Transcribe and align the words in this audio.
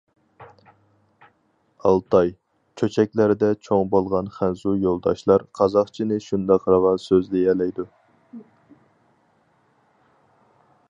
ئالتاي، 1.89 2.31
چۆچەكلەردە 2.81 3.49
چوڭ 3.67 3.83
بولغان 3.91 4.31
خەنزۇ 4.37 4.73
يولداشلار 4.85 5.45
قازاقچىنى 5.59 6.19
شۇنداق 6.31 6.67
راۋان 6.75 7.01
سۆزلىيەلەيدۇ. 7.07 7.87